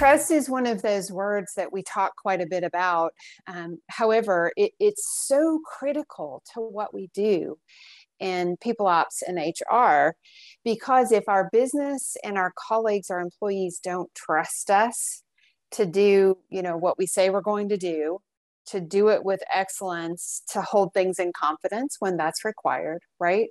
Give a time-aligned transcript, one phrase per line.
[0.00, 3.12] trust is one of those words that we talk quite a bit about.
[3.46, 7.58] Um, however, it, it's so critical to what we do
[8.18, 10.16] in people ops and HR
[10.64, 15.22] because if our business and our colleagues, our employees don't trust us
[15.72, 18.20] to do, you know, what we say we're going to do,
[18.68, 23.50] to do it with excellence, to hold things in confidence when that's required, right?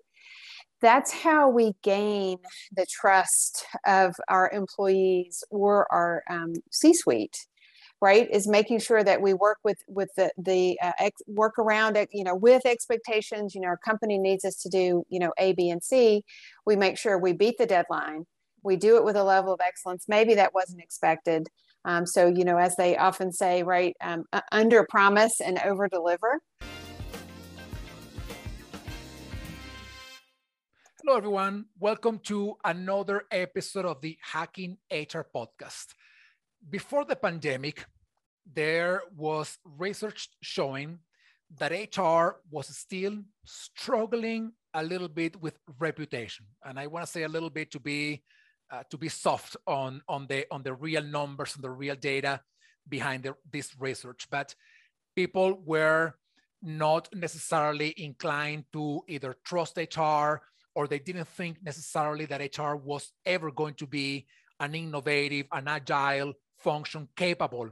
[0.82, 2.38] That's how we gain
[2.76, 7.38] the trust of our employees or our um, c-suite
[8.02, 8.30] right?
[8.32, 12.24] Is making sure that we work with with the the uh, ex- work around you
[12.24, 13.54] know with expectations.
[13.54, 16.24] You know our company needs us to do you know a b and c.
[16.66, 18.26] We make sure we beat the deadline.
[18.64, 20.06] We do it with a level of excellence.
[20.08, 21.48] Maybe that wasn't expected.
[21.86, 26.40] Um, so you know as they often say right um, under promise and over deliver
[31.10, 31.66] Hello, everyone.
[31.80, 35.88] Welcome to another episode of the Hacking HR podcast.
[36.70, 37.84] Before the pandemic,
[38.46, 41.00] there was research showing
[41.58, 47.24] that HR was still struggling a little bit with reputation, and I want to say
[47.24, 48.22] a little bit to be
[48.70, 52.40] uh, to be soft on on the on the real numbers and the real data
[52.88, 54.28] behind the, this research.
[54.30, 54.54] But
[55.16, 56.14] people were
[56.62, 60.42] not necessarily inclined to either trust HR
[60.80, 64.26] or they didn't think necessarily that HR was ever going to be
[64.62, 67.70] an innovative, an agile function capable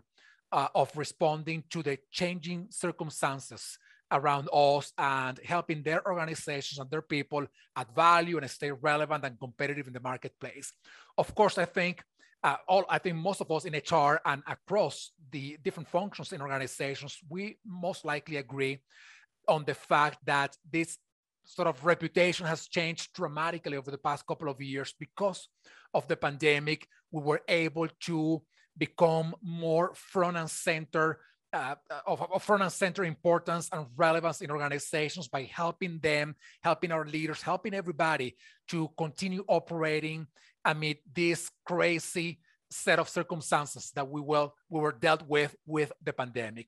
[0.52, 3.80] uh, of responding to the changing circumstances
[4.11, 9.39] around us and helping their organizations and their people add value and stay relevant and
[9.39, 10.73] competitive in the marketplace.
[11.17, 12.03] Of course, I think
[12.44, 16.42] uh, all I think most of us in HR and across the different functions in
[16.42, 18.81] organizations, we most likely agree
[19.47, 20.97] on the fact that this
[21.47, 25.47] sort of reputation has changed dramatically over the past couple of years because
[25.93, 26.87] of the pandemic.
[27.11, 28.41] We were able to
[28.77, 31.19] become more front and center
[31.53, 31.75] uh,
[32.05, 37.05] of, of, front and center importance and relevance in organizations by helping them, helping our
[37.05, 38.36] leaders, helping everybody
[38.67, 40.27] to continue operating
[40.65, 46.11] amid this crazy set of circumstances that we will we were dealt with with the
[46.11, 46.67] pandemic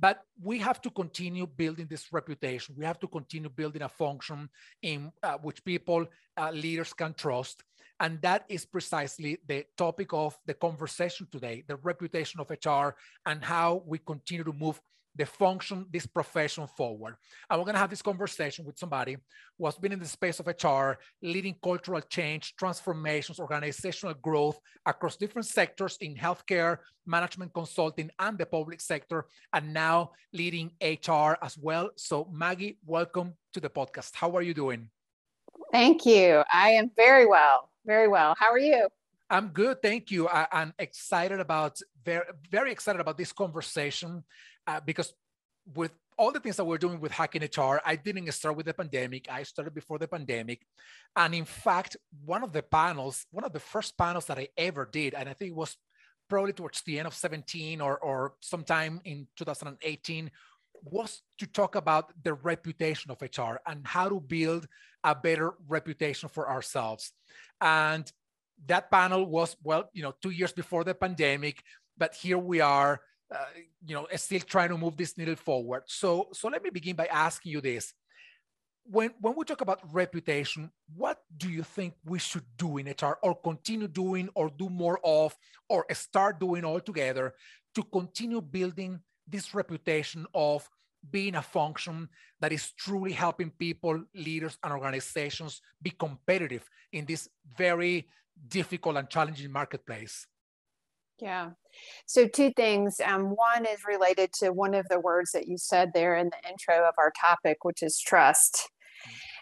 [0.00, 2.74] but we have to continue building this reputation.
[2.76, 4.48] We have to continue building a function
[4.82, 6.06] in uh, which people
[6.38, 7.62] uh, leaders can trust.
[8.00, 12.96] And that is precisely the topic of the conversation today the reputation of hr
[13.26, 14.80] and how we continue to move
[15.16, 17.16] the function, this profession forward.
[17.48, 19.16] And we're going to have this conversation with somebody
[19.58, 25.16] who has been in the space of HR, leading cultural change, transformations, organizational growth across
[25.16, 31.58] different sectors in healthcare, management consulting, and the public sector, and now leading HR as
[31.58, 31.90] well.
[31.96, 34.14] So, Maggie, welcome to the podcast.
[34.14, 34.88] How are you doing?
[35.72, 36.42] Thank you.
[36.52, 38.34] I am very well, very well.
[38.38, 38.88] How are you?
[39.30, 40.28] I'm good, thank you.
[40.28, 44.24] I, am excited about very very excited about this conversation
[44.66, 45.14] uh, because
[45.74, 48.74] with all the things that we're doing with hacking HR, I didn't start with the
[48.74, 49.26] pandemic.
[49.30, 50.66] I started before the pandemic.
[51.16, 54.88] And in fact, one of the panels, one of the first panels that I ever
[54.90, 55.76] did, and I think it was
[56.28, 60.30] probably towards the end of 17 or, or sometime in 2018,
[60.82, 64.66] was to talk about the reputation of HR and how to build
[65.04, 67.12] a better reputation for ourselves.
[67.60, 68.10] And
[68.66, 71.62] that panel was, well, you know, two years before the pandemic,
[71.96, 73.00] but here we are
[73.32, 73.44] uh,
[73.86, 75.84] you know, still trying to move this needle forward.
[75.86, 77.94] So, so let me begin by asking you this.
[78.84, 83.18] When, when we talk about reputation, what do you think we should do in HR
[83.22, 85.36] or continue doing or do more of
[85.68, 87.34] or start doing altogether
[87.76, 90.68] to continue building this reputation of
[91.08, 92.08] being a function
[92.40, 98.08] that is truly helping people, leaders, and organizations be competitive in this very
[98.48, 100.26] difficult and challenging marketplace?
[101.20, 101.50] Yeah.
[102.06, 103.00] So, two things.
[103.04, 106.48] Um, one is related to one of the words that you said there in the
[106.50, 108.70] intro of our topic, which is trust.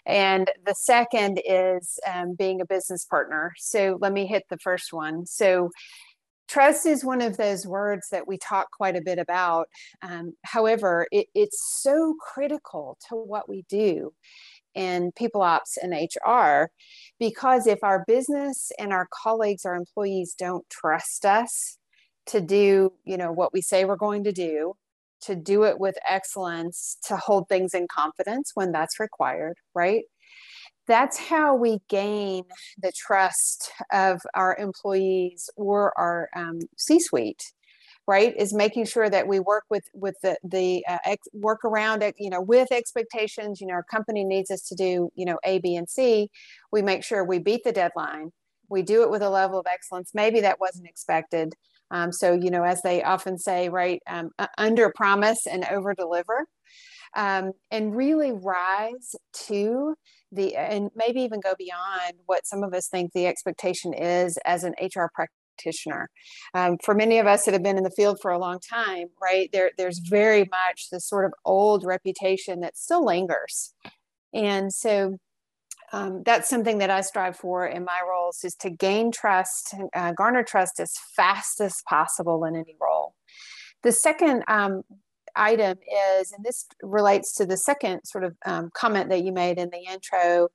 [0.05, 3.53] And the second is um, being a business partner.
[3.57, 5.25] So, let me hit the first one.
[5.25, 5.69] So,
[6.49, 9.67] trust is one of those words that we talk quite a bit about.
[10.01, 14.13] Um, however, it, it's so critical to what we do
[14.75, 16.69] in people ops and HR
[17.19, 21.77] because if our business and our colleagues, our employees don't trust us
[22.27, 24.75] to do, you know, what we say we're going to do,
[25.21, 30.03] to do it with excellence, to hold things in confidence when that's required, right?
[30.87, 32.43] That's how we gain
[32.81, 37.43] the trust of our employees or our um, C suite
[38.09, 42.01] right is making sure that we work with with the the uh, ex- work around
[42.01, 45.37] it you know with expectations you know our company needs us to do you know
[45.45, 46.29] a b and c.
[46.71, 48.31] We make sure we beat the deadline.
[48.69, 50.11] We do it with a level of excellence.
[50.13, 51.53] Maybe that wasn't expected.
[51.91, 56.45] Um, so, you know, as they often say, right, um, under promise and over deliver,
[57.15, 59.15] um, and really rise
[59.47, 59.95] to
[60.31, 64.63] the, and maybe even go beyond what some of us think the expectation is as
[64.63, 65.09] an HR
[65.59, 66.09] practitioner.
[66.53, 69.07] Um, for many of us that have been in the field for a long time,
[69.21, 73.73] right, there, there's very much this sort of old reputation that still lingers.
[74.33, 75.17] And so,
[75.91, 80.11] um, that's something that I strive for in my roles is to gain trust, uh,
[80.11, 83.15] garner trust as fast as possible in any role.
[83.81, 84.83] The second um,
[85.35, 85.79] item
[86.19, 89.71] is, and this relates to the second sort of um, comment that you made in
[89.71, 90.49] the intro,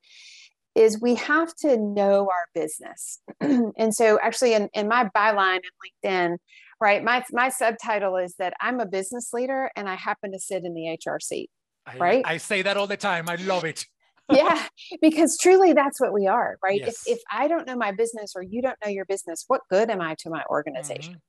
[0.74, 3.20] is we have to know our business.
[3.40, 6.36] and so, actually, in, in my byline in LinkedIn,
[6.80, 10.64] right, my, my subtitle is that I'm a business leader and I happen to sit
[10.64, 11.50] in the HR seat.
[11.98, 12.24] Right.
[12.26, 13.28] I, I say that all the time.
[13.28, 13.86] I love it
[14.32, 14.66] yeah,
[15.02, 16.80] because truly that's what we are, right?
[16.80, 17.04] Yes.
[17.06, 19.90] If, if I don't know my business or you don't know your business, what good
[19.90, 21.14] am I to my organization?
[21.14, 21.20] Mm-hmm.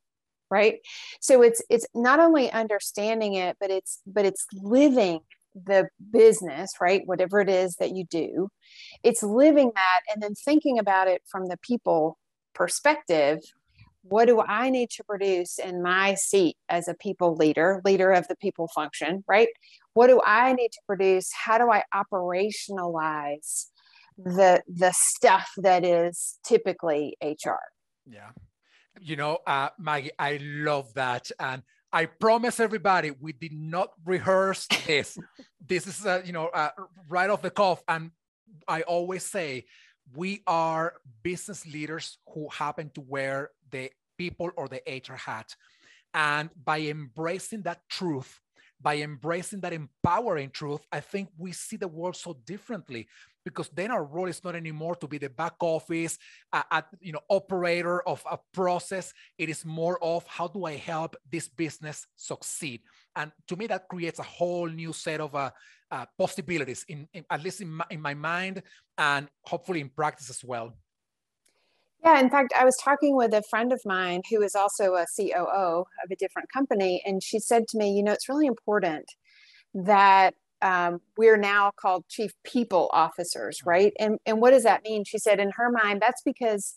[0.49, 0.75] Right.
[1.21, 5.21] So it's it's not only understanding it, but it's but it's living
[5.55, 7.01] the business, right?
[7.05, 8.49] Whatever it is that you do,
[9.03, 12.17] it's living that and then thinking about it from the people
[12.53, 13.39] perspective.
[14.03, 18.27] What do I need to produce in my seat as a people leader, leader of
[18.27, 19.47] the people function, right?
[19.95, 23.65] what do i need to produce how do i operationalize
[24.17, 27.65] the the stuff that is typically hr
[28.05, 28.29] yeah
[29.01, 31.63] you know uh, maggie i love that and
[31.95, 35.17] i promise everybody we did not rehearse this.
[35.65, 36.69] This is uh, you know uh,
[37.09, 37.81] right off the cuff.
[37.87, 38.11] And
[38.67, 39.65] i always say
[40.13, 40.93] we are
[41.23, 45.55] business leaders who happen to wear the people or the hr hat.
[46.13, 48.39] And by embracing that truth
[48.81, 53.07] by embracing that empowering truth, I think we see the world so differently
[53.45, 56.17] because then our role is not anymore to be the back office,
[56.51, 59.13] uh, at, you know, operator of a process.
[59.37, 62.81] It is more of how do I help this business succeed?
[63.15, 65.51] And to me, that creates a whole new set of uh,
[65.91, 68.63] uh, possibilities, in, in, at least in my, in my mind,
[68.97, 70.73] and hopefully in practice as well.
[72.03, 75.05] Yeah, in fact, I was talking with a friend of mine who is also a
[75.15, 79.05] COO of a different company, and she said to me, You know, it's really important
[79.73, 83.69] that um, we're now called chief people officers, mm-hmm.
[83.69, 83.93] right?
[83.99, 85.03] And, and what does that mean?
[85.05, 86.73] She said, In her mind, that's because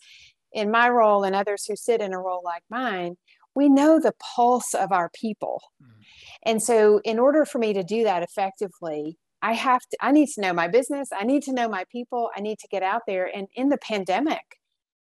[0.53, 3.15] in my role and others who sit in a role like mine,
[3.55, 5.61] we know the pulse of our people.
[5.81, 6.01] Mm-hmm.
[6.43, 10.29] And so, in order for me to do that effectively, I have to, I need
[10.35, 11.09] to know my business.
[11.11, 12.29] I need to know my people.
[12.35, 13.29] I need to get out there.
[13.33, 14.59] And in the pandemic,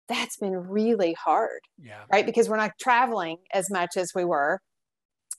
[0.08, 1.60] that's been really hard.
[1.82, 2.02] Yeah.
[2.12, 2.24] Right.
[2.24, 4.60] Because we're not traveling as much as we were.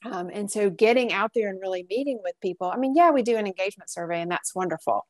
[0.06, 3.24] Um, and so getting out there and really meeting with people, I mean, yeah, we
[3.24, 5.06] do an engagement survey and that's wonderful.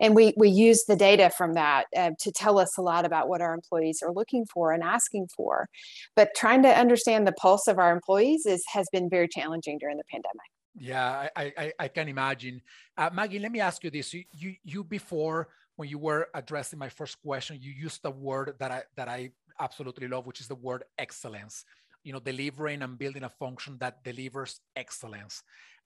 [0.00, 3.28] And we, we use the data from that uh, to tell us a lot about
[3.28, 5.68] what our employees are looking for and asking for.
[6.16, 9.98] But trying to understand the pulse of our employees is, has been very challenging during
[9.98, 10.50] the pandemic.
[10.78, 12.62] Yeah, I, I, I can imagine.
[12.96, 14.14] Uh, Maggie, let me ask you this.
[14.14, 18.54] You, you, you before when you were addressing my first question, you used the word
[18.58, 21.64] that I that I absolutely love, which is the word excellence.
[22.04, 25.42] You know, delivering and building a function that delivers excellence.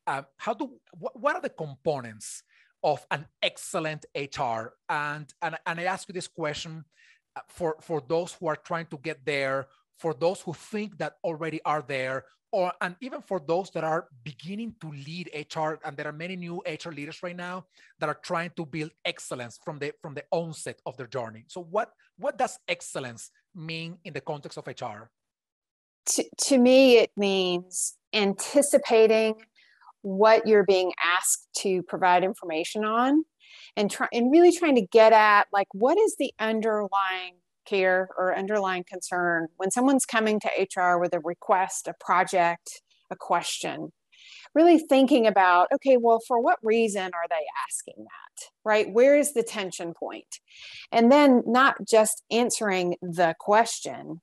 [0.06, 2.42] Uh, how do what, what are the components
[2.82, 4.74] of an excellent HR?
[4.88, 6.84] And and and I ask you this question
[7.36, 9.66] uh, for for those who are trying to get there,
[9.96, 12.24] for those who think that already are there,
[12.54, 16.36] or and even for those that are beginning to lead HR, and there are many
[16.36, 17.66] new HR leaders right now
[17.98, 21.44] that are trying to build excellence from the from the onset of their journey.
[21.48, 25.10] So what what does excellence mean in the context of HR?
[26.06, 29.36] To, to me, it means anticipating
[30.02, 33.24] what you're being asked to provide information on
[33.76, 38.36] and try and really trying to get at like what is the underlying care or
[38.36, 43.92] underlying concern when someone's coming to HR with a request, a project, a question,
[44.54, 48.92] really thinking about, okay, well, for what reason are they asking that, right?
[48.92, 50.40] Where is the tension point?
[50.92, 54.20] And then not just answering the question,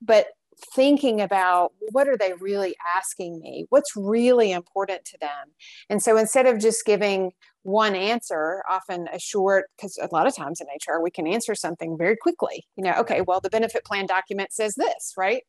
[0.00, 0.26] but
[0.74, 3.66] thinking about what are they really asking me?
[3.70, 5.52] What's really important to them?
[5.90, 7.32] And so instead of just giving
[7.62, 11.54] one answer often a short because a lot of times in hr we can answer
[11.54, 15.42] something very quickly you know okay well the benefit plan document says this right?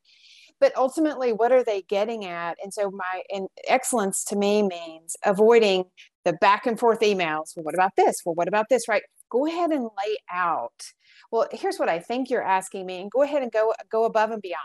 [0.61, 2.57] But ultimately what are they getting at?
[2.63, 5.85] And so my and excellence to me means avoiding
[6.23, 8.21] the back and forth emails well what about this?
[8.25, 8.87] Well what about this?
[8.87, 9.03] Right?
[9.29, 10.93] Go ahead and lay out
[11.31, 14.31] well here's what i think you're asking me and go ahead and go go above
[14.31, 14.61] and beyond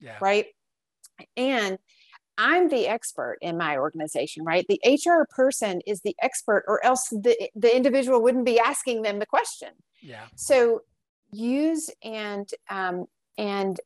[0.00, 0.16] yeah.
[0.20, 0.46] right?
[1.36, 1.78] And
[2.38, 4.64] i'm the expert in my organization right?
[4.68, 9.18] The hr person is the expert or else the, the individual wouldn't be asking them
[9.18, 9.68] the question.
[10.02, 10.24] Yeah.
[10.34, 10.80] So
[11.32, 13.06] use and um,
[13.38, 13.78] and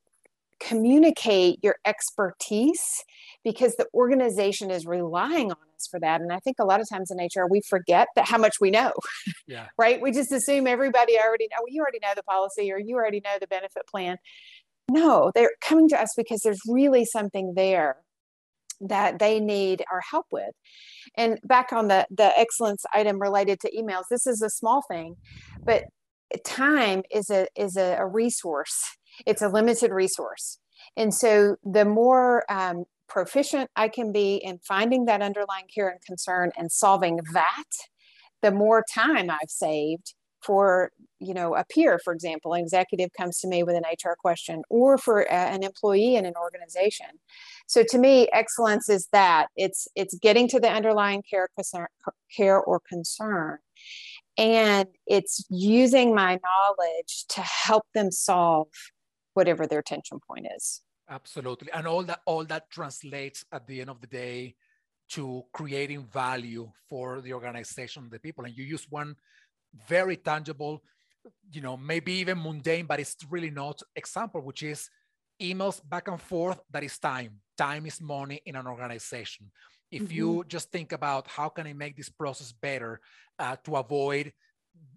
[0.60, 3.04] communicate your expertise
[3.42, 6.20] because the organization is relying on us for that.
[6.20, 8.70] And i think a lot of times in hr we forget that how much we
[8.70, 8.92] know
[9.46, 9.66] yeah.
[9.76, 10.00] right?
[10.00, 13.20] We just assume everybody already know well, you already know the policy or you already
[13.20, 14.16] know the benefit plan
[14.90, 17.96] no they're coming to us because there's really something there
[18.80, 20.50] that they need our help with.
[21.16, 25.16] And back on the the excellence item related to emails this is a small thing
[25.64, 25.84] but
[26.44, 28.96] time is a is a, a resource.
[29.26, 30.58] It's a limited resource.
[30.96, 36.00] And so the more um, proficient i can be in finding that underlying care and
[36.02, 37.70] concern and solving that
[38.42, 40.90] the more time i've saved for
[41.24, 44.62] you know a peer for example an executive comes to me with an hr question
[44.70, 47.06] or for a, an employee in an organization.
[47.66, 49.48] So to me excellence is that.
[49.56, 51.86] It's it's getting to the underlying care concern,
[52.34, 53.58] care or concern.
[54.36, 58.68] And it's using my knowledge to help them solve
[59.34, 60.82] whatever their tension point is.
[61.08, 61.70] Absolutely.
[61.72, 64.54] And all that all that translates at the end of the day
[65.10, 68.44] to creating value for the organization the people.
[68.44, 69.14] And you use one
[69.88, 70.82] very tangible
[71.50, 74.88] you know maybe even mundane but it's really not example which is
[75.40, 77.40] emails back and forth that is time.
[77.56, 79.50] Time is money in an organization.
[79.90, 80.12] If mm-hmm.
[80.12, 83.00] you just think about how can i make this process better
[83.38, 84.32] uh, to avoid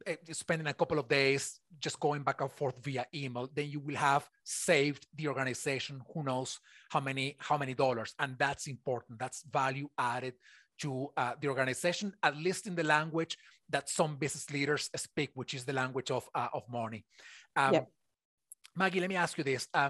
[0.06, 3.80] eh, spending a couple of days just going back and forth via email then you
[3.80, 8.14] will have saved the organization who knows how many how many dollars.
[8.20, 9.20] And that's important.
[9.20, 10.34] That's value added
[10.80, 13.38] to uh, the organization at least in the language
[13.70, 17.06] that some business leaders speak which is the language of uh, of money
[17.56, 17.88] um, yep.
[18.76, 19.90] maggie let me ask you this uh,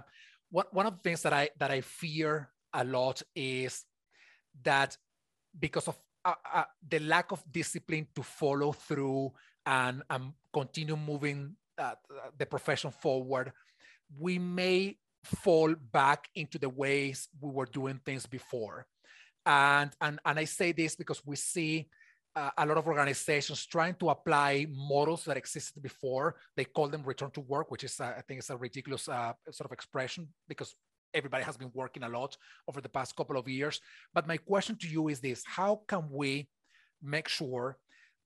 [0.49, 3.83] what, one of the things that i that i fear a lot is
[4.63, 4.97] that
[5.59, 9.31] because of uh, uh, the lack of discipline to follow through
[9.65, 11.93] and, and continue moving uh,
[12.37, 13.51] the profession forward,
[14.19, 18.87] we may fall back into the ways we were doing things before.
[19.47, 21.87] And, and, and I say this because we see
[22.35, 26.35] uh, a lot of organizations trying to apply models that existed before.
[26.57, 29.31] They call them return to work, which is, uh, I think, is a ridiculous uh,
[29.49, 30.75] sort of expression because
[31.13, 32.35] everybody has been working a lot
[32.67, 33.79] over the past couple of years.
[34.13, 36.49] But my question to you is this How can we
[37.01, 37.77] make sure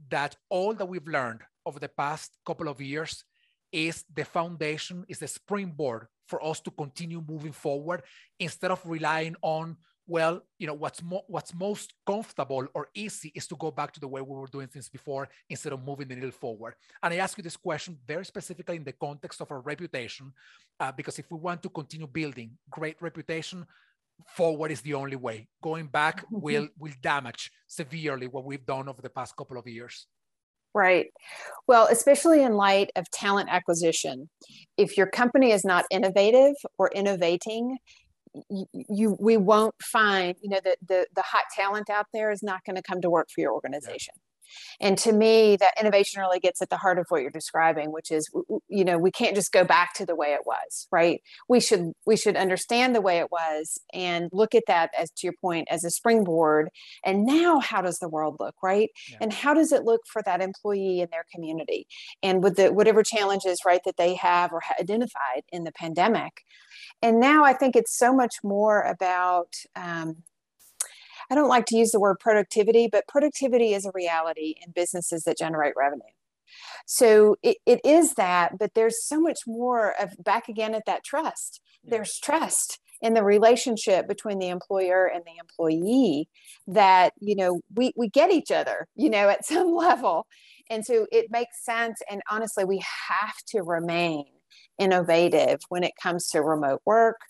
[0.09, 3.23] that all that we've learned over the past couple of years
[3.71, 8.01] is the foundation, is the springboard for us to continue moving forward
[8.39, 9.77] instead of relying on
[10.11, 13.99] well, you know, what's mo- what's most comfortable or easy is to go back to
[14.01, 16.73] the way we were doing things before instead of moving the needle forward.
[17.01, 20.33] And I ask you this question very specifically in the context of our reputation,
[20.81, 23.65] uh, because if we want to continue building great reputation,
[24.27, 25.47] forward is the only way.
[25.63, 26.41] Going back mm-hmm.
[26.45, 30.07] will will damage severely what we've done over the past couple of years.
[30.73, 31.07] Right.
[31.67, 34.29] Well, especially in light of talent acquisition,
[34.77, 37.77] if your company is not innovative or innovating,
[38.49, 42.41] you, you we won't find you know the, the the hot talent out there is
[42.41, 44.30] not going to come to work for your organization yeah.
[44.79, 48.11] And to me, that innovation really gets at the heart of what you're describing, which
[48.11, 48.29] is,
[48.67, 51.21] you know, we can't just go back to the way it was, right?
[51.47, 55.27] We should we should understand the way it was and look at that as to
[55.27, 56.69] your point as a springboard.
[57.03, 58.89] And now, how does the world look, right?
[59.09, 59.17] Yeah.
[59.21, 61.87] And how does it look for that employee in their community,
[62.23, 66.43] and with the whatever challenges, right, that they have or identified in the pandemic.
[67.01, 70.17] And now I think it's so much more about um,
[71.31, 75.23] I don't like to use the word productivity, but productivity is a reality in businesses
[75.23, 76.03] that generate revenue.
[76.85, 81.05] So it, it is that, but there's so much more of back again at that
[81.05, 81.61] trust.
[81.85, 86.27] There's trust in the relationship between the employer and the employee
[86.67, 90.27] that, you know, we, we get each other, you know, at some level.
[90.69, 92.01] And so it makes sense.
[92.09, 94.25] And honestly, we have to remain
[94.77, 97.21] innovative when it comes to remote work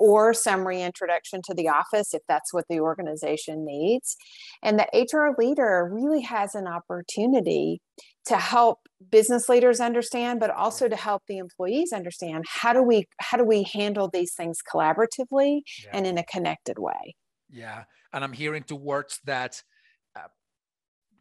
[0.00, 4.16] or some reintroduction to the office if that's what the organization needs.
[4.62, 7.82] And the HR leader really has an opportunity
[8.26, 8.78] to help
[9.10, 13.44] business leaders understand but also to help the employees understand how do we how do
[13.44, 15.90] we handle these things collaboratively yeah.
[15.94, 17.16] and in a connected way
[17.48, 19.62] yeah and i'm hearing two words that
[20.14, 20.28] uh,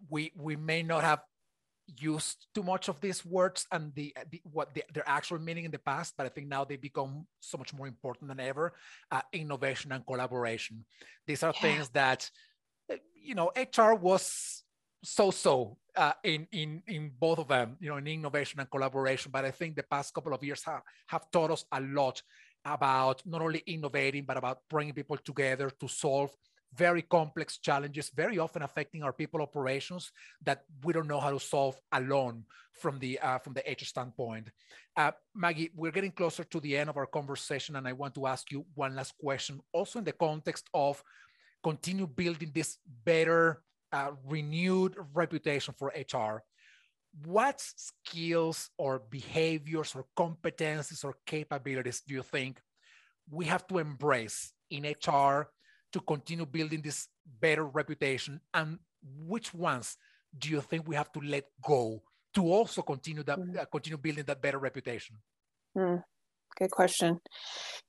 [0.09, 1.19] we we may not have
[1.97, 5.71] used too much of these words and the, the what the, their actual meaning in
[5.71, 8.73] the past, but I think now they become so much more important than ever.
[9.11, 10.85] Uh, innovation and collaboration.
[11.25, 11.61] These are yeah.
[11.61, 12.29] things that
[12.91, 14.63] uh, you know HR was
[15.03, 17.77] so-so uh, in in in both of them.
[17.79, 19.31] You know, in innovation and collaboration.
[19.31, 22.21] But I think the past couple of years have have taught us a lot
[22.65, 26.35] about not only innovating but about bringing people together to solve
[26.73, 30.11] very complex challenges, very often affecting our people operations
[30.43, 34.49] that we don't know how to solve alone from the uh, from the HR standpoint.
[34.95, 38.27] Uh, Maggie, we're getting closer to the end of our conversation, and I want to
[38.27, 41.03] ask you one last question, also in the context of
[41.63, 46.43] continue building this better, uh, renewed reputation for HR.
[47.25, 52.61] What skills or behaviors or competencies or capabilities do you think
[53.29, 55.49] we have to embrace in HR
[55.91, 57.07] to continue building this
[57.39, 58.41] better reputation?
[58.53, 59.97] And which ones
[60.37, 62.01] do you think we have to let go
[62.35, 63.57] to also continue that mm.
[63.57, 65.17] uh, continue building that better reputation?
[65.77, 66.03] Mm.
[66.57, 67.19] Good question.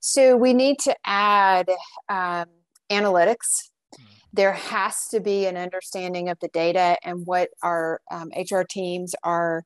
[0.01, 1.69] So we need to add
[2.09, 2.47] um,
[2.91, 3.71] analytics.
[3.95, 4.05] Mm.
[4.33, 9.15] There has to be an understanding of the data and what our um, HR teams
[9.23, 9.65] are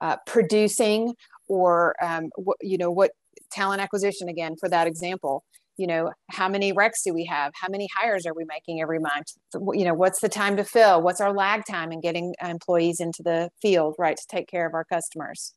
[0.00, 1.14] uh, producing,
[1.48, 3.12] or um, what, you know what
[3.50, 5.44] talent acquisition again for that example
[5.76, 7.52] you know how many recs do we have?
[7.54, 9.32] How many hires are we making every month?
[9.54, 11.02] You know what's the time to fill?
[11.02, 14.74] What's our lag time in getting employees into the field right to take care of
[14.74, 15.54] our customers?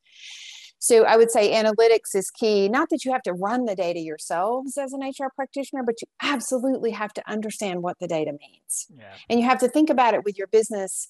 [0.82, 2.68] So i would say analytics is key.
[2.68, 6.08] Not that you have to run the data yourselves as an hr practitioner but you
[6.22, 8.86] absolutely have to understand what the data means.
[8.96, 9.14] Yeah.
[9.28, 11.08] and you have to think about it with your business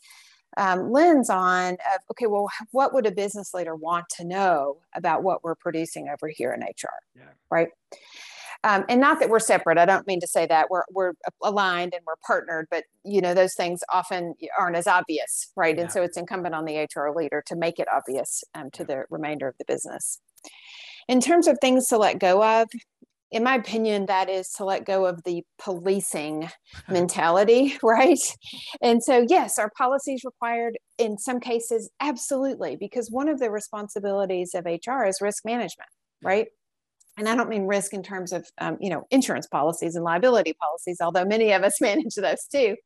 [0.56, 5.22] um, lens on of okay well what would a business leader want to know about
[5.22, 7.22] what we're producing over here in hr yeah.
[7.50, 7.68] right
[8.64, 11.12] um, and not that we're separate i don't mean to say that we're, we're
[11.42, 15.82] aligned and we're partnered but you know those things often aren't as obvious right yeah.
[15.82, 19.04] and so it's incumbent on the hr leader to make it obvious um, to the
[19.10, 20.20] remainder of the business
[21.08, 22.68] in terms of things to let go of
[23.30, 26.50] in my opinion, that is to let go of the policing
[26.88, 28.18] mentality, right?
[28.82, 34.54] And so, yes, our policies required in some cases, absolutely, because one of the responsibilities
[34.54, 35.88] of HR is risk management,
[36.22, 36.48] right?
[37.18, 40.54] And I don't mean risk in terms of, um, you know, insurance policies and liability
[40.54, 42.76] policies, although many of us manage those too.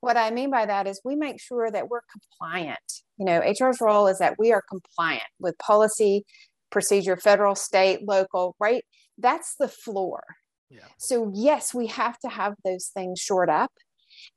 [0.00, 2.80] What I mean by that is we make sure that we're compliant.
[3.18, 6.24] You know, HR's role is that we are compliant with policy,
[6.70, 8.82] procedure, federal, state, local, right?
[9.18, 10.22] that's the floor.
[10.70, 10.80] Yeah.
[10.98, 13.70] So, yes, we have to have those things shored up.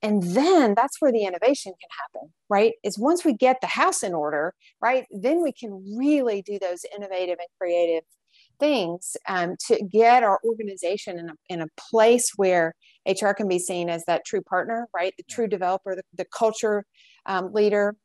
[0.01, 2.73] And then that's where the innovation can happen, right?
[2.83, 5.05] Is once we get the house in order, right?
[5.11, 8.03] Then we can really do those innovative and creative
[8.59, 12.73] things um, to get our organization in a, in a place where
[13.07, 15.13] HR can be seen as that true partner, right?
[15.17, 16.85] The true developer, the, the culture
[17.25, 17.95] um, leader,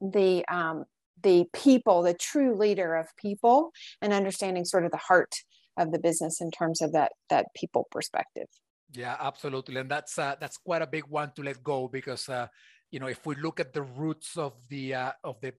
[0.00, 0.84] the um,
[1.22, 5.32] the people, the true leader of people, and understanding sort of the heart
[5.76, 8.46] of the business in terms of that that people perspective
[8.92, 12.46] yeah absolutely and that's uh, that's quite a big one to let go because uh,
[12.90, 15.52] you know if we look at the roots of the uh, of the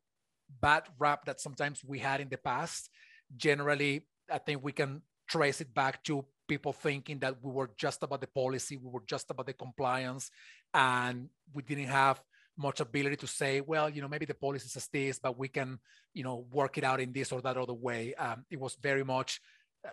[0.61, 2.89] bad rap that sometimes we had in the past
[3.35, 8.03] generally i think we can trace it back to people thinking that we were just
[8.03, 10.29] about the policy we were just about the compliance
[10.73, 12.21] and we didn't have
[12.57, 15.79] much ability to say well you know maybe the policy says this but we can
[16.13, 19.03] you know work it out in this or that other way um, it was very
[19.03, 19.41] much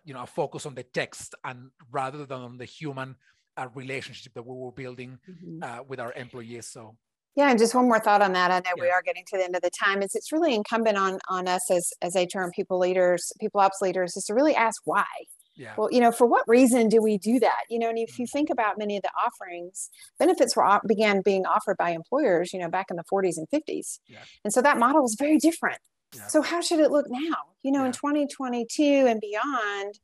[0.04, 3.16] you know, a focus on the text and rather than on the human
[3.56, 5.62] uh, relationship that we were building mm-hmm.
[5.62, 6.66] uh, with our employees.
[6.66, 6.96] So.
[7.36, 8.50] Yeah, and just one more thought on that.
[8.50, 8.82] I know yeah.
[8.82, 10.02] we are getting to the end of the time.
[10.02, 13.80] Is it's really incumbent on on us as as HR and people leaders, people ops
[13.80, 15.04] leaders, is to really ask why.
[15.56, 15.74] Yeah.
[15.76, 17.64] Well, you know, for what reason do we do that?
[17.68, 18.38] You know, and if you mm-hmm.
[18.38, 22.70] think about many of the offerings, benefits were began being offered by employers, you know,
[22.70, 24.18] back in the 40s and 50s, yeah.
[24.44, 25.78] and so that model was very different.
[26.16, 26.26] Yeah.
[26.26, 27.36] So how should it look now?
[27.62, 29.98] You know, in 2022 and beyond,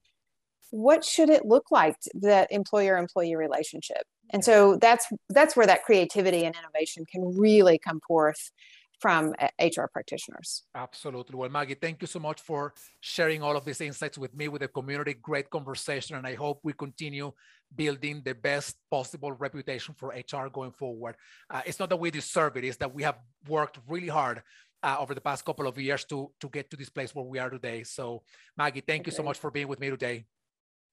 [0.70, 4.02] what should it look like that employer employee relationship?
[4.30, 8.50] And so that's that's where that creativity and innovation can really come forth
[8.98, 10.62] from HR practitioners.
[10.74, 11.36] Absolutely.
[11.36, 14.62] Well, Maggie, thank you so much for sharing all of these insights with me, with
[14.62, 15.14] the community.
[15.14, 16.16] Great conversation.
[16.16, 17.32] And I hope we continue
[17.74, 21.16] building the best possible reputation for HR going forward.
[21.50, 24.42] Uh, it's not that we deserve it, it's that we have worked really hard
[24.82, 27.38] uh, over the past couple of years to to get to this place where we
[27.38, 27.82] are today.
[27.82, 28.22] So,
[28.56, 29.10] Maggie, thank okay.
[29.10, 30.26] you so much for being with me today.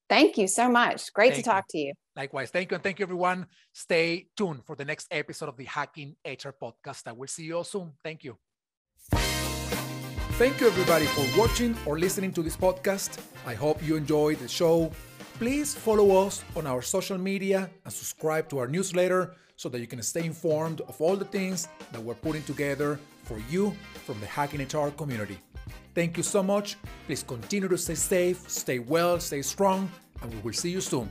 [0.10, 1.12] Thank you so much.
[1.13, 1.82] Great thank to talk you.
[1.82, 1.94] to you.
[2.16, 2.50] Likewise.
[2.52, 2.76] Thank you.
[2.76, 3.48] And thank you, everyone.
[3.72, 7.08] Stay tuned for the next episode of the Hacking HR podcast.
[7.08, 7.94] I will see you all soon.
[8.04, 8.38] Thank you.
[10.38, 13.20] Thank you, everybody, for watching or listening to this podcast.
[13.46, 14.92] I hope you enjoyed the show.
[15.39, 19.88] Please follow us on our social media and subscribe to our newsletter so that you
[19.88, 24.26] can stay informed of all the things that we're putting together for you from the
[24.26, 25.39] Hacking HR community.
[25.93, 26.77] Thank you so much.
[27.06, 31.10] Please continue to stay safe, stay well, stay strong, and we will see you soon.